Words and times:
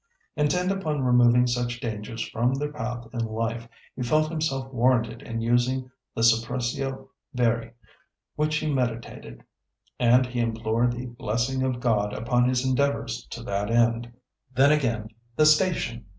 Intent 0.35 0.71
upon 0.71 1.03
removing 1.03 1.45
such 1.45 1.79
dangers 1.79 2.27
from 2.27 2.55
their 2.55 2.71
path 2.71 3.05
in 3.13 3.19
life, 3.19 3.67
he 3.95 4.01
felt 4.01 4.31
himself 4.31 4.73
warranted 4.73 5.21
in 5.21 5.41
using 5.41 5.91
the 6.15 6.23
suppressio 6.23 7.09
veri 7.35 7.73
which 8.35 8.55
he 8.55 8.73
meditated. 8.73 9.43
And 9.99 10.25
he 10.25 10.39
implored 10.39 10.93
the 10.93 11.05
blessing 11.05 11.61
of 11.61 11.79
God 11.79 12.13
upon 12.13 12.49
his 12.49 12.65
endeavours 12.65 13.27
to 13.29 13.43
that 13.43 13.69
end. 13.69 14.11
Then, 14.51 14.71
again, 14.71 15.09
the 15.35 15.45
station? 15.45 16.05